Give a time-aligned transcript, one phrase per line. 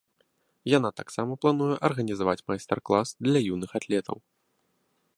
[0.77, 4.17] Яна таксама плануе арганізаваць майстар-клас для юных атлетаў.